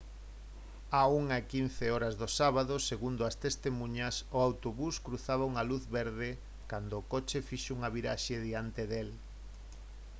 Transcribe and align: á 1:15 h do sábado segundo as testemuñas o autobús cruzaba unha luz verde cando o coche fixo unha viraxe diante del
á 0.99 1.01
1:15 1.51 1.85
h 1.93 2.05
do 2.21 2.27
sábado 2.39 2.73
segundo 2.91 3.21
as 3.29 3.35
testemuñas 3.45 4.15
o 4.35 4.37
autobús 4.47 4.95
cruzaba 5.05 5.49
unha 5.51 5.63
luz 5.69 5.83
verde 5.97 6.29
cando 6.71 6.93
o 6.97 7.07
coche 7.13 7.45
fixo 7.49 7.71
unha 7.77 7.93
viraxe 7.95 8.35
diante 8.47 8.81
del 8.91 9.09